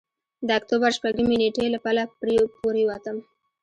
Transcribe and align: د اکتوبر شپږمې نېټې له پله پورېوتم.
د 0.47 0.49
اکتوبر 0.59 0.89
شپږمې 0.97 1.35
نېټې 1.41 1.65
له 1.73 1.79
پله 1.85 2.03
پورېوتم. 2.61 3.17